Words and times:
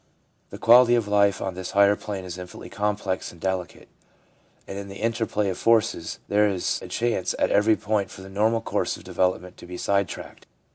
The 0.49 0.57
quality 0.57 0.95
of 0.95 1.07
life 1.07 1.43
on 1.43 1.53
this 1.53 1.73
higher 1.77 1.95
plane 1.95 2.25
is 2.25 2.39
infinitely 2.39 2.71
complex 2.71 3.31
and 3.31 3.39
delicate; 3.39 3.87
and, 4.67 4.75
in 4.75 4.87
the 4.87 4.95
interplay 4.95 5.47
of 5.49 5.59
forces, 5.59 6.17
there 6.27 6.47
is 6.47 6.79
a 6.81 6.87
chance 6.87 7.35
at 7.37 7.51
every 7.51 7.75
point 7.75 8.09
for 8.09 8.23
the 8.23 8.27
normal 8.31 8.61
course 8.61 8.97
of 8.97 9.03
develop 9.03 9.43
ment 9.43 9.57
to 9.57 9.67
be 9.67 9.77
side 9.77 10.09
tracked. 10.09 10.47